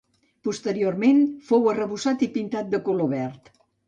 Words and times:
Posteriorment 0.45 1.19
fou 1.49 1.67
arrebossat 1.73 2.23
i 2.29 2.31
pintat 2.39 2.73
de 2.77 2.81
color 2.89 3.13
verd. 3.13 3.53